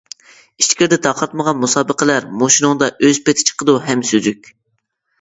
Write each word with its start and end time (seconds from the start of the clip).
ئىچكىرىدە 0.63 0.97
تارقاتمىغان 1.07 1.61
مۇسابىقىلەر 1.65 2.27
مۇشۇنىڭدا 2.41 2.91
ئۆز 2.97 3.23
پىتى 3.31 3.49
چىقىدۇ 3.53 3.81
ھەم 3.89 4.07
سۈزۈك. 4.13 4.57